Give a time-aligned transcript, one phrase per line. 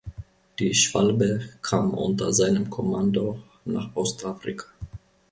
[0.57, 4.65] Die "Schwalbe" kam unter seinem Kommando nach Ostafrika.